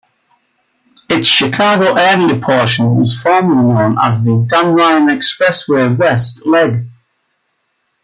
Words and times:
Its 1.11 1.27
Chicago-area 1.27 2.39
portion 2.39 2.95
was 2.95 3.21
formerly 3.21 3.61
known 3.71 3.97
as 4.01 4.23
the 4.23 4.47
Dan 4.49 4.73
Ryan 4.73 5.09
Expressway-West 5.09 6.43
Leg. 6.47 6.87